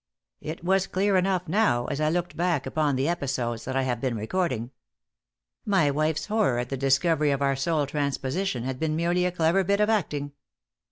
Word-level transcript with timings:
It 0.39 0.63
was 0.63 0.87
clear 0.87 1.15
enough, 1.15 1.47
now, 1.47 1.85
as 1.85 2.01
I 2.01 2.09
looked 2.09 2.35
back 2.35 2.65
upon 2.65 2.95
the 2.95 3.07
episodes 3.07 3.65
that 3.65 3.75
I 3.75 3.83
have 3.83 4.01
been 4.01 4.15
recording. 4.15 4.71
My 5.63 5.91
wife's 5.91 6.25
horror 6.25 6.57
at 6.57 6.69
the 6.69 6.75
discovery 6.75 7.29
of 7.29 7.43
our 7.43 7.55
soul 7.55 7.85
transposition 7.85 8.63
had 8.63 8.79
been 8.79 8.95
merely 8.95 9.25
a 9.25 9.31
clever 9.31 9.63
bit 9.63 9.79
of 9.79 9.91
acting. 9.91 10.31